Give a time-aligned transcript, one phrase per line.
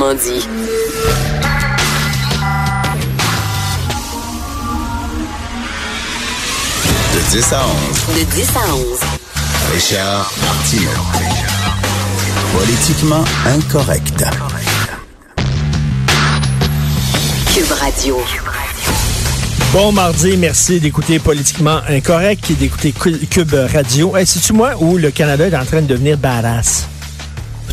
[0.00, 0.46] Autrement dit.
[7.14, 8.16] De 10 à 11.
[8.18, 8.84] De 10 à 11.
[9.74, 10.90] Richard Martineau.
[12.56, 14.24] Politiquement incorrect.
[17.54, 18.18] Cube Radio.
[19.72, 24.16] Bon mardi, merci d'écouter Politiquement Incorrect et d'écouter Cu- Cube Radio.
[24.16, 26.86] Hey, C'est-tu moi où le Canada est en train de devenir badass?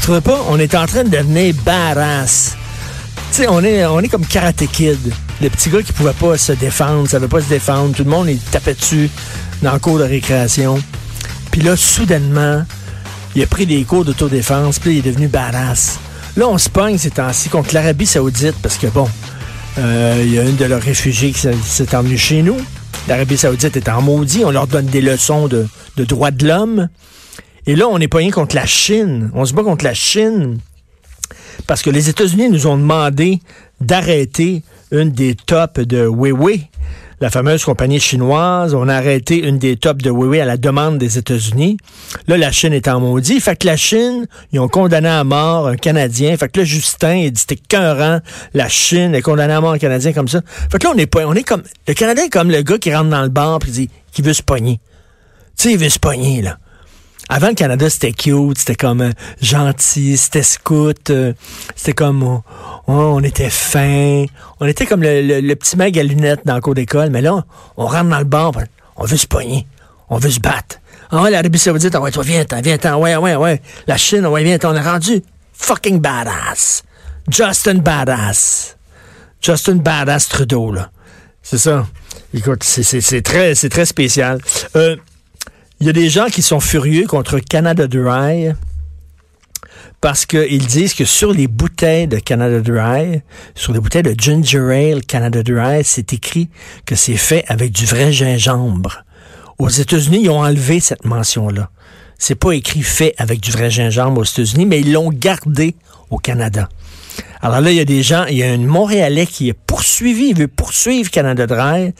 [0.08, 2.55] On est en train de devenir badass.
[3.32, 5.00] Tu sais, on est, on est comme Karate Kid.
[5.41, 7.95] Le petit gars qui pouvait pas se défendre, savait pas se défendre.
[7.95, 9.09] Tout le monde, il tapait dessus
[9.64, 10.80] dans le cours de récréation.
[11.52, 12.64] Puis là, soudainement,
[13.36, 15.98] il a pris des cours d'autodéfense, puis il est devenu badass.
[16.38, 19.08] Là, on se pogne ces temps-ci contre l'Arabie Saoudite parce que, bon,
[19.80, 22.58] euh, il y a une de leurs réfugiés qui s'est- s'est emmenée chez nous.
[23.08, 24.44] L'Arabie Saoudite est en maudit.
[24.45, 25.67] On leur donne des leçons de,
[25.98, 26.90] de droits de l'homme.
[27.68, 29.32] Et là, on n'est pas rien contre la Chine.
[29.34, 30.60] On se bat contre la Chine
[31.68, 33.40] parce que les États-Unis nous ont demandé
[33.82, 34.62] d'arrêter
[34.92, 36.70] une des tops de Huawei,
[37.22, 38.76] la fameuse compagnie chinoise.
[38.76, 41.78] On a arrêté une des tops de Huawei à la demande des États-Unis.
[42.28, 43.39] Là, la Chine est en maudit.
[43.39, 46.38] Fait que la Chine, ils ont condamné à mort un Canadien.
[46.38, 48.20] Fait que là, Justin, il dit c'était cœurant.
[48.54, 50.42] La Chine est condamnée à mort un Canadien comme ça.
[50.72, 52.78] Fait que là, on est pas, on est comme, le Canadien est comme le gars
[52.78, 54.80] qui rentre dans le bar et dit qu'il veut se pogner.
[55.58, 56.59] Tu sais, il veut se pogner, là.
[57.30, 61.34] Avant, le Canada, c'était cute, c'était comme euh, gentil, c'était scout, euh,
[61.76, 62.44] c'était comme, oh,
[62.88, 64.26] oh, on était fin,
[64.59, 67.22] on était comme le, le- le petit mec à lunettes dans le cours d'école, mais
[67.22, 67.44] là,
[67.78, 68.52] on rentre dans le bar,
[68.95, 69.66] on veut se pogner,
[70.09, 70.78] on veut se battre.
[71.12, 73.62] Ah ouais, l'Arabie Saoudite, ah ouais, toi, viens, t'en, viens, t'en, ouais, ouais, ouais.
[73.88, 75.22] La Chine, ah ouais, viens, on est rendu
[75.54, 76.84] fucking badass.
[77.28, 78.78] Justin Badass.
[79.42, 80.92] Justin Badass Trudeau, là.
[81.42, 81.88] C'est ça.
[82.36, 84.39] Écoute, c'est, c'est, c'est très, c'est très spécial.
[84.76, 84.95] Euh,
[85.80, 88.54] il y a des gens qui sont furieux contre Canada Dry
[90.00, 93.22] parce qu'ils disent que sur les bouteilles de Canada Dry,
[93.56, 96.50] sur les bouteilles de Ginger Ale Canada Dry, c'est écrit
[96.86, 99.04] que c'est fait avec du vrai gingembre.
[99.58, 101.70] Aux États-Unis, ils ont enlevé cette mention-là.
[102.17, 105.76] C'est pas écrit fait avec du vrai gingembre aux États-Unis, mais ils l'ont gardé
[106.10, 106.70] au Canada.
[107.42, 110.30] Alors là, il y a des gens, il y a un Montréalais qui est poursuivi,
[110.30, 111.94] il veut poursuivre Canada Dry.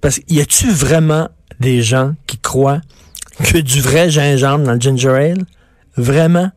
[0.00, 1.28] Parce qu'il y a-tu vraiment
[1.60, 2.80] des gens qui croient
[3.40, 5.44] que du vrai gingembre dans le ginger ale?
[5.96, 6.50] Vraiment?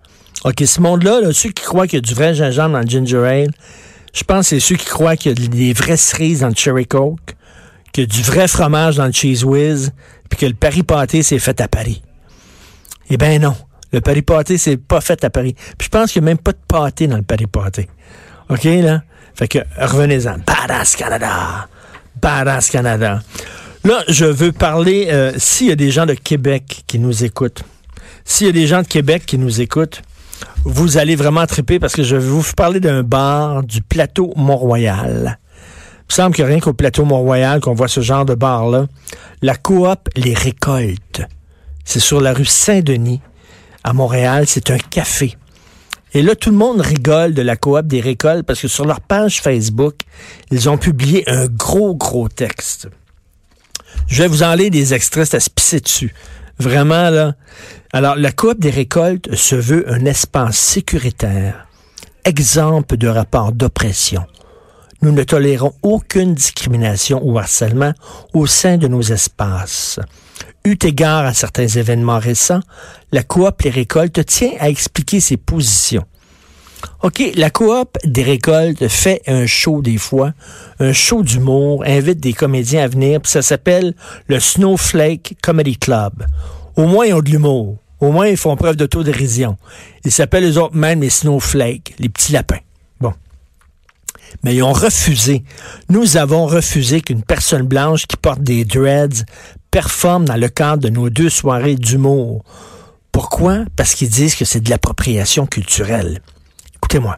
[0.44, 2.88] OK, ce monde-là, là, ceux qui croient qu'il y a du vrai gingembre dans le
[2.88, 3.52] ginger ale,
[4.14, 6.56] je pense que c'est ceux qui croient qu'il y a des vraies cerises dans le
[6.56, 7.36] cherry coke,
[7.92, 9.92] qu'il y a du vrai fromage dans le cheese whiz,
[10.30, 12.02] puis que le Paris pâté, c'est fait à Paris.
[13.10, 13.56] Eh ben non.
[13.92, 15.56] Le Paris pâté, c'est pas fait à Paris.
[15.78, 17.88] Puis je pense qu'il n'y a même pas de pâté dans le Paris pâté.
[18.50, 19.04] OK, là?
[19.34, 20.38] Fait que revenez-en.
[20.46, 21.68] Badass Canada!
[22.22, 23.22] Badass Canada.
[23.86, 27.62] Là, je veux parler, euh, s'il y a des gens de Québec qui nous écoutent,
[28.24, 30.02] s'il y a des gens de Québec qui nous écoutent,
[30.64, 35.38] vous allez vraiment triper parce que je vais vous parler d'un bar du plateau Mont-Royal.
[35.38, 38.34] Il me semble qu'il n'y a rien qu'au plateau Mont-Royal qu'on voit ce genre de
[38.34, 38.88] bar-là.
[39.44, 41.22] La coop Les Récoltes.
[41.84, 43.22] C'est sur la rue Saint-Denis,
[43.84, 44.46] à Montréal.
[44.48, 45.38] C'est un café.
[46.16, 49.02] Et là, tout le monde rigole de la coop des récoltes parce que sur leur
[49.02, 49.98] page Facebook,
[50.50, 52.90] ils ont publié un gros, gros texte.
[54.08, 56.14] Je vais vous en des extraits, à se pisser dessus.
[56.60, 57.36] Vraiment, là.
[57.92, 61.68] Alors, la coop des récoltes se veut un espace sécuritaire,
[62.24, 64.26] exemple de rapport d'oppression.
[65.02, 67.94] Nous ne tolérons aucune discrimination ou harcèlement
[68.34, 70.00] au sein de nos espaces.
[70.64, 72.62] Eu égard à certains événements récents,
[73.12, 76.06] la coop Les Récoltes tient à expliquer ses positions.
[77.04, 80.34] OK, la coop des récoltes fait un show des fois,
[80.80, 83.94] un show d'humour, invite des comédiens à venir, puis ça s'appelle
[84.28, 86.26] le Snowflake Comedy Club.
[86.76, 87.78] Au moins, ils ont de l'humour.
[88.00, 89.58] Au moins, ils font preuve d'autodérision.
[90.04, 92.60] Ils s'appellent les autres même les Snowflakes, les petits lapins.
[93.00, 93.14] Bon.
[94.44, 95.44] Mais ils ont refusé.
[95.90, 99.24] Nous avons refusé qu'une personne blanche qui porte des dreads
[99.72, 102.44] performe dans le cadre de nos deux soirées d'humour.
[103.12, 103.64] Pourquoi?
[103.78, 106.22] Parce qu'ils disent que c'est de l'appropriation culturelle.
[106.86, 107.18] Écoutez-moi.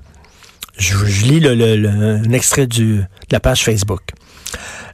[0.78, 0.96] Je,
[1.26, 4.14] lis un extrait de la page Facebook.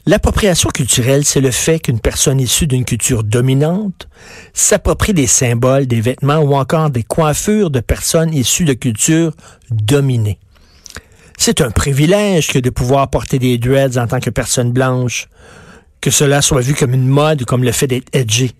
[0.07, 4.07] L'appropriation culturelle, c'est le fait qu'une personne issue d'une culture dominante
[4.51, 9.33] s'approprie des symboles, des vêtements ou encore des coiffures de personnes issues de cultures
[9.69, 10.39] dominées.
[11.37, 15.27] C'est un privilège que de pouvoir porter des dreads en tant que personne blanche,
[16.01, 18.55] que cela soit vu comme une mode ou comme le fait d'être edgy.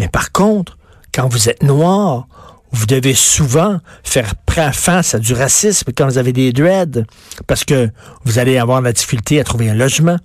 [0.00, 0.76] Mais par contre,
[1.14, 2.26] quand vous êtes noir,
[2.72, 4.34] vous devez souvent faire
[4.72, 7.04] face à du racisme quand vous avez des dreads,
[7.46, 7.90] parce que
[8.24, 10.16] vous allez avoir la difficulté à trouver un logement,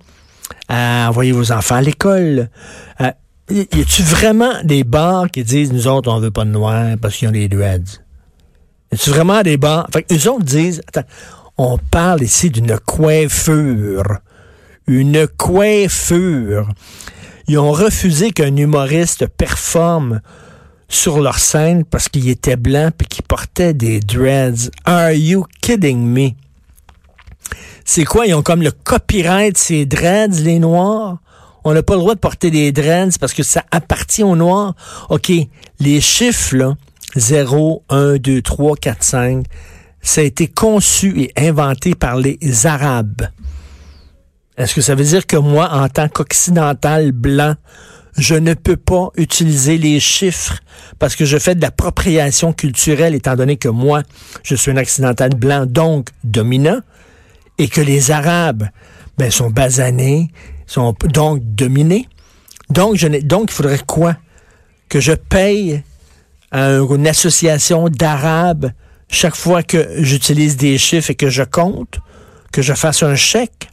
[0.68, 2.48] à envoyer vos enfants à l'école.
[2.98, 3.14] à-
[3.50, 7.16] Y a-tu vraiment des bars qui disent, nous autres, on veut pas de noirs parce
[7.16, 8.00] qu'ils ont des dreads?
[8.92, 9.86] Y a-tu vraiment des bars?
[9.92, 11.08] Fait eux autres disent, attends,
[11.60, 14.18] On parle ici d'une coiffure.
[14.86, 16.68] Une coiffure.
[17.48, 20.20] Ils ont refusé qu'un humoriste performe
[20.88, 24.70] sur leur scène parce qu'il était blanc et qu'il portait des dreads.
[24.84, 26.30] Are you kidding me?
[27.84, 28.26] C'est quoi?
[28.26, 31.18] Ils ont comme le copyright, ces dreads, les noirs?
[31.64, 34.74] On n'a pas le droit de porter des dreads parce que ça appartient aux noirs.
[35.10, 35.30] OK,
[35.80, 36.76] les chiffres, là,
[37.16, 39.46] 0, 1, 2, 3, 4, 5,
[40.00, 43.28] ça a été conçu et inventé par les Arabes.
[44.56, 47.54] Est-ce que ça veut dire que moi, en tant qu'occidental blanc,
[48.18, 50.58] je ne peux pas utiliser les chiffres
[50.98, 54.02] parce que je fais de l'appropriation culturelle étant donné que moi,
[54.42, 56.80] je suis un occidental blanc, donc dominant,
[57.58, 58.68] et que les Arabes
[59.16, 60.30] ben, sont basanés,
[60.66, 62.08] sont donc dominés.
[62.70, 64.16] Donc, je donc, il faudrait quoi?
[64.88, 65.82] Que je paye
[66.50, 68.72] à une association d'Arabes
[69.08, 72.00] chaque fois que j'utilise des chiffres et que je compte,
[72.52, 73.70] que je fasse un chèque?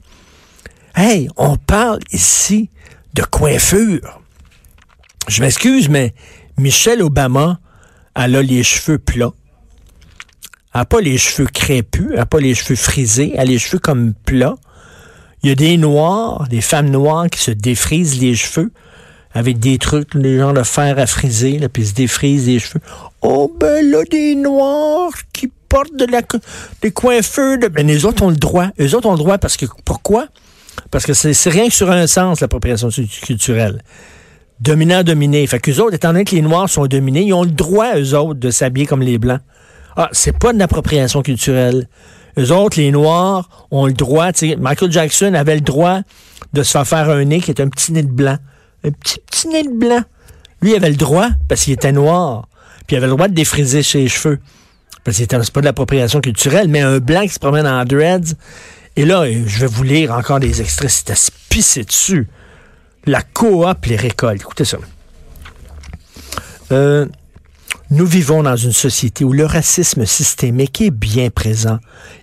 [0.95, 2.69] Hey, on parle ici
[3.13, 4.21] de coiffure.
[5.27, 6.13] Je m'excuse, mais
[6.57, 7.59] Michelle Obama,
[8.15, 9.33] elle a les cheveux plats.
[10.73, 13.59] Elle n'a pas les cheveux crépus, elle n'a pas les cheveux frisés, elle a les
[13.59, 14.55] cheveux comme plats.
[15.41, 18.71] Il y a des noirs, des femmes noires qui se défrisent les cheveux
[19.33, 22.81] avec des trucs, des gens de fer à friser, là, puis se défrisent les cheveux.
[23.21, 26.21] Oh, ben là, des noirs qui portent de la,
[26.81, 27.57] des coiffeurs.
[27.57, 27.67] De...
[27.67, 28.67] Ben, les autres ont le droit.
[28.77, 30.27] Les autres ont le droit parce que, pourquoi?
[30.91, 33.81] Parce que c'est rien que sur un sens, l'appropriation culturelle
[34.59, 35.45] dominant dominé.
[35.47, 38.15] Fait qu'eux autres, étant donné que les Noirs sont dominés, ils ont le droit, eux
[38.15, 39.41] autres, de s'habiller comme les Blancs.
[39.97, 41.87] Ah, c'est pas de l'appropriation culturelle.
[42.37, 46.01] Eux autres, les Noirs, ont le droit, Michael Jackson avait le droit
[46.53, 48.37] de se faire faire un nez qui est un petit nez de blanc.
[48.83, 50.01] Un petit, petit nez de blanc.
[50.61, 52.47] Lui, il avait le droit parce qu'il était noir.
[52.87, 54.39] Puis il avait le droit de défriser ses cheveux.
[55.03, 58.35] Parce que c'est pas de l'appropriation culturelle, mais un blanc qui se promène en dreads.
[58.95, 60.89] Et là, je vais vous lire encore des extraits.
[60.89, 62.27] C'est à se pisser dessus.
[63.05, 64.41] La coop les récoltes.
[64.41, 64.77] Écoutez ça.
[66.71, 67.05] Euh,
[67.91, 71.77] nous vivons dans une société où le racisme systémique est bien présent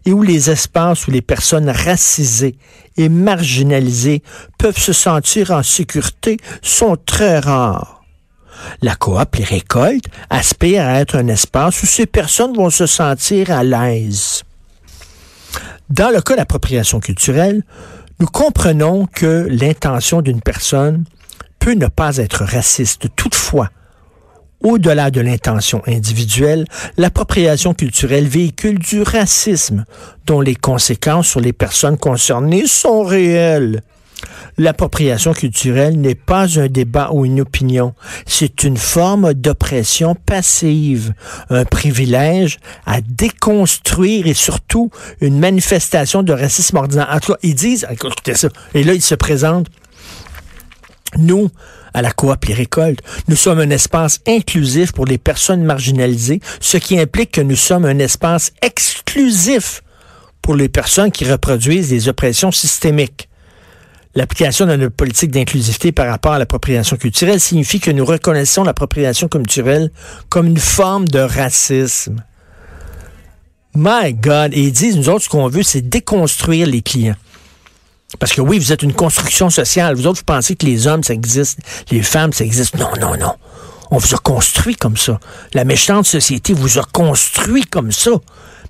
[0.05, 2.57] et où les espaces où les personnes racisées
[2.97, 4.23] et marginalisées
[4.59, 8.03] peuvent se sentir en sécurité sont très rares.
[8.81, 13.53] La coop Les Récoltes aspire à être un espace où ces personnes vont se sentir
[13.53, 14.43] à l'aise.
[15.91, 17.63] Dans le cas d'appropriation culturelle,
[18.23, 21.03] nous comprenons que l'intention d'une personne
[21.59, 23.09] peut ne pas être raciste.
[23.17, 23.69] Toutefois,
[24.61, 26.65] au-delà de l'intention individuelle,
[26.97, 29.85] l'appropriation culturelle véhicule du racisme
[30.25, 33.83] dont les conséquences sur les personnes concernées sont réelles.
[34.59, 37.95] L'appropriation culturelle n'est pas un débat ou une opinion,
[38.27, 41.15] c'est une forme d'oppression passive,
[41.51, 44.91] un privilège à déconstruire et surtout
[45.21, 47.09] une manifestation de racisme ordinaire.
[47.11, 49.69] En tout cas, ils disent, écoutez ça, et là ils se présentent,
[51.19, 51.51] nous,
[51.95, 56.79] à la coop Les Récoltes, nous sommes un espace inclusif pour les personnes marginalisées, ce
[56.79, 59.83] qui implique que nous sommes un espace exclusif
[60.41, 63.29] pour les personnes qui reproduisent des oppressions systémiques.
[64.15, 69.29] L'application de notre politique d'inclusivité par rapport à l'appropriation culturelle signifie que nous reconnaissons l'appropriation
[69.29, 69.91] culturelle
[70.29, 72.23] comme une forme de racisme.
[73.75, 74.53] My God!
[74.53, 77.17] Et ils disent, nous autres, ce qu'on veut, c'est déconstruire les clients.
[78.19, 79.95] Parce que oui, vous êtes une construction sociale.
[79.95, 82.77] Vous autres, vous pensez que les hommes, ça existe, les femmes, ça existe.
[82.77, 83.35] Non, non, non.
[83.91, 85.19] On vous a construit comme ça.
[85.55, 88.11] La méchante société vous a construit comme ça.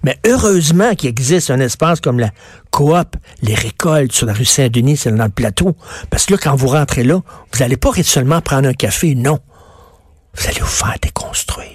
[0.04, 2.30] Mais heureusement qu'il existe un espace comme la
[2.72, 5.76] coop, les récoltes sur la rue Saint-Denis, c'est dans le plateau.
[6.10, 7.20] Parce que là, quand vous rentrez là,
[7.52, 9.38] vous n'allez pas seulement prendre un café, non.
[10.34, 11.68] Vous allez vous faire déconstruire.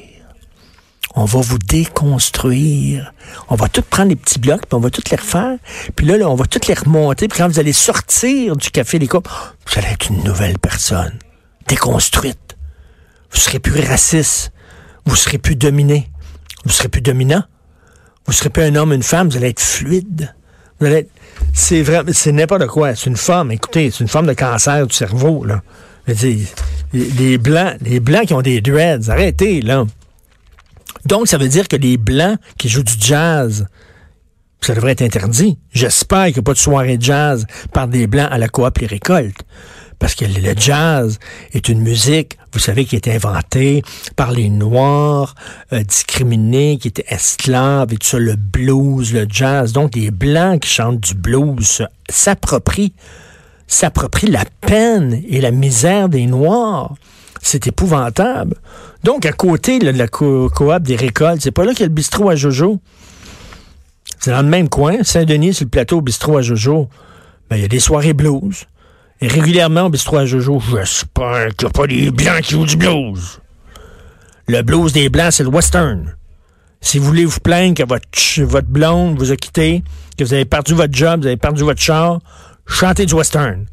[1.15, 3.13] On va vous déconstruire.
[3.49, 5.57] On va tout prendre les petits blocs, puis on va tout les refaire.
[5.95, 7.27] Puis là, là on va tout les remonter.
[7.27, 11.17] Puis quand vous allez sortir du café les coupes, vous allez être une nouvelle personne.
[11.67, 12.57] Déconstruite.
[13.31, 14.51] Vous serez plus raciste.
[15.05, 16.11] Vous serez plus dominé.
[16.65, 17.43] Vous serez plus dominant.
[18.25, 20.35] Vous serez pas un homme, une femme, vous allez être fluide.
[21.53, 22.95] C'est vrai, c'est n'importe quoi.
[22.95, 25.61] C'est une forme, écoutez, c'est une forme de cancer du cerveau, là.
[26.07, 26.39] les,
[26.93, 29.85] les, blancs, les blancs qui ont des dreads, arrêtez, là.
[31.05, 33.67] Donc, ça veut dire que les blancs qui jouent du jazz,
[34.61, 35.57] ça devrait être interdit.
[35.71, 38.77] J'espère qu'il n'y a pas de soirée de jazz par des blancs à la coop
[38.79, 39.43] les récoltes
[39.99, 41.19] parce que le jazz
[41.53, 43.83] est une musique, vous savez, qui a été inventée
[44.15, 45.35] par les Noirs,
[45.73, 49.73] euh, discriminés, qui étaient esclaves et tout ça, le blues, le jazz.
[49.73, 52.93] Donc, les Blancs qui chantent du blues s'approprient,
[53.67, 56.95] s'approprient la peine et la misère des Noirs.
[57.41, 58.55] C'est épouvantable.
[59.03, 60.51] Donc, à côté de la coop
[60.81, 62.79] des récoltes, c'est pas là qu'il y a le bistrot à Jojo.
[64.19, 66.89] C'est dans le même coin, Saint-Denis, sur le plateau au bistrot à Jojo.
[67.49, 68.65] Ben, il y a des soirées blues.
[69.19, 72.65] Et régulièrement, au bistrot à Jojo, j'espère qu'il n'y a pas des blancs qui jouent
[72.65, 73.39] du blues.
[74.47, 76.15] Le blues des blancs, c'est le western.
[76.81, 78.07] Si vous voulez vous plaindre que votre,
[78.43, 79.83] votre blonde vous a quitté,
[80.17, 82.19] que vous avez perdu votre job, vous avez perdu votre char,
[82.67, 83.65] chantez du western.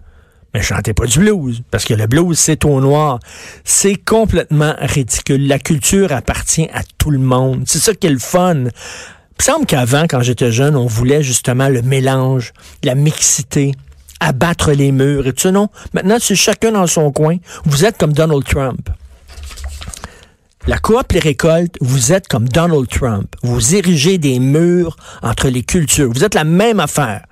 [0.55, 3.19] Mais chantez pas du blues, parce que le blues, c'est au noir.
[3.65, 5.47] C'est complètement ridicule.
[5.47, 7.65] La culture appartient à tout le monde.
[7.67, 8.55] C'est ça qui est le fun.
[8.55, 12.53] Il me semble qu'avant, quand j'étais jeune, on voulait justement le mélange,
[12.85, 13.73] la mixité,
[14.25, 15.51] abattre les murs et tout.
[15.51, 17.37] Non, maintenant, c'est chacun dans son coin.
[17.65, 18.91] Vous êtes comme Donald Trump.
[20.67, 23.37] La coop les récoltes, vous êtes comme Donald Trump.
[23.43, 26.11] Vous érigez des murs entre les cultures.
[26.11, 27.27] Vous êtes la même affaire.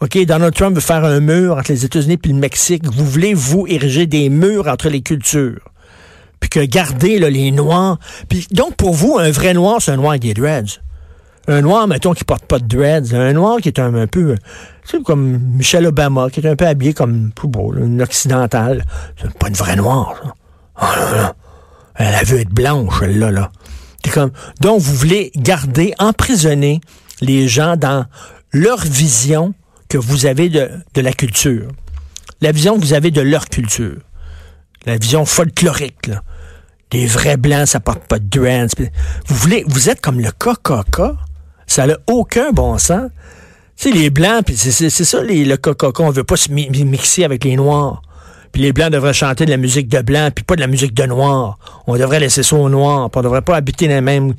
[0.00, 2.84] OK, Donald Trump veut faire un mur entre les États-Unis et le Mexique.
[2.84, 5.60] Vous voulez, vous, ériger des murs entre les cultures.
[6.38, 7.98] Puis que garder les Noirs.
[8.50, 10.80] Donc, pour vous, un vrai Noir, c'est un Noir avec des dreads.
[11.48, 13.14] Un Noir, mettons, qui porte pas de dreads.
[13.14, 14.36] Un Noir qui est un, un peu...
[14.84, 17.30] C'est comme Michelle Obama, qui est un peu habillé comme...
[17.42, 18.84] Beau, une occidentale.
[19.20, 20.34] C'est pas une vraie Noire, ça.
[20.82, 21.34] Oh là là.
[21.96, 23.50] Elle veut être blanche, là, là.
[24.12, 24.30] Comme,
[24.60, 26.80] donc, vous voulez garder, emprisonner
[27.20, 28.06] les gens dans
[28.52, 29.54] leur vision
[29.88, 31.68] que vous avez de, de, la culture.
[32.40, 33.98] La vision que vous avez de leur culture.
[34.86, 36.22] La vision folklorique, là.
[36.90, 38.90] Des vrais blancs, ça porte pas de dreads.
[39.26, 41.02] Vous voulez, vous êtes comme le KKK.
[41.70, 43.10] Ça n'a aucun bon sens.
[43.76, 47.44] Tu sais, les blancs, c'est ça, les, le KKK, on veut pas se mixer avec
[47.44, 48.02] les noirs
[48.52, 50.94] puis les Blancs devraient chanter de la musique de blanc, puis pas de la musique
[50.94, 51.58] de noir.
[51.86, 54.34] On devrait laisser ça aux noirs, puis on devrait pas habiter les mêmes...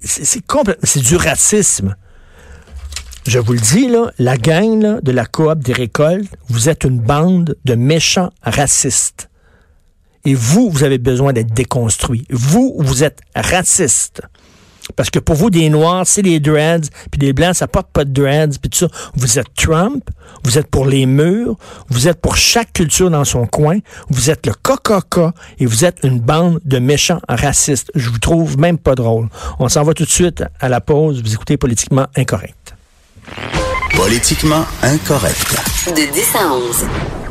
[0.00, 0.82] C'est complètement...
[0.84, 1.96] C'est du racisme.
[3.26, 7.00] Je vous le dis, là, la gang de la coop des récoltes, vous êtes une
[7.00, 9.28] bande de méchants racistes.
[10.24, 12.26] Et vous, vous avez besoin d'être déconstruit.
[12.30, 14.22] Vous, vous êtes raciste.
[14.96, 18.04] Parce que pour vous, des Noirs, c'est les dreads, puis des Blancs, ça porte pas
[18.04, 18.88] de dreads, puis tout ça.
[19.14, 20.04] Vous êtes Trump,
[20.44, 21.56] vous êtes pour les murs,
[21.88, 23.78] vous êtes pour chaque culture dans son coin,
[24.08, 27.90] vous êtes le KKK, et vous êtes une bande de méchants racistes.
[27.94, 29.28] Je vous trouve même pas drôle.
[29.58, 31.22] On s'en va tout de suite à la pause.
[31.22, 32.74] Vous écoutez Politiquement Incorrect.
[33.94, 35.56] Politiquement Incorrect.
[35.88, 37.27] De 10 à 11.